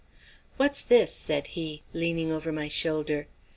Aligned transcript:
"What's 0.57 0.81
this?" 0.81 1.13
said 1.13 1.45
he, 1.53 1.83
leaning 1.93 2.31
over 2.31 2.51
my 2.51 2.67
shoulder. 2.69 3.27